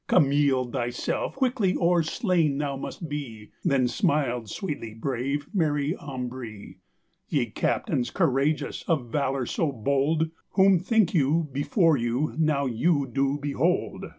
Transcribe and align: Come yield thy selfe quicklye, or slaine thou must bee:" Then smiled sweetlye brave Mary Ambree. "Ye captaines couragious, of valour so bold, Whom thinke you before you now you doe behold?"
Come 0.07 0.31
yield 0.31 0.71
thy 0.73 0.89
selfe 0.89 1.35
quicklye, 1.35 1.75
or 1.77 2.01
slaine 2.01 2.57
thou 2.57 2.75
must 2.75 3.07
bee:" 3.07 3.51
Then 3.63 3.87
smiled 3.87 4.45
sweetlye 4.45 4.99
brave 4.99 5.47
Mary 5.53 5.95
Ambree. 5.95 6.79
"Ye 7.29 7.51
captaines 7.51 8.09
couragious, 8.09 8.83
of 8.87 9.11
valour 9.11 9.45
so 9.45 9.71
bold, 9.71 10.31
Whom 10.53 10.79
thinke 10.79 11.13
you 11.13 11.47
before 11.51 11.97
you 11.97 12.33
now 12.39 12.65
you 12.65 13.05
doe 13.13 13.37
behold?" 13.37 14.07